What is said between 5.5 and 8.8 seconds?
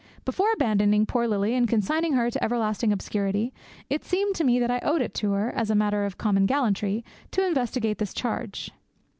as a matter of common gallantry, to investigate this charge.